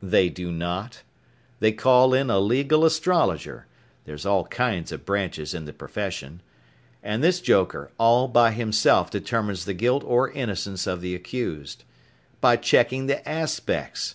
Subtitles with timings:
[0.00, 1.02] They do not.
[1.58, 3.66] They call in a legal astrologer
[4.04, 6.42] there's all kinds of branches in the profession
[7.02, 11.82] and this joker all by himself determines the guilt or innocence of the accused.
[12.40, 14.14] By checking the aspects.